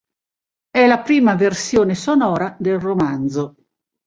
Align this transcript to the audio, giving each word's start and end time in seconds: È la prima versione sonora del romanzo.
È 0.71 0.87
la 0.87 1.03
prima 1.03 1.35
versione 1.35 1.93
sonora 1.93 2.55
del 2.59 2.79
romanzo. 2.79 3.55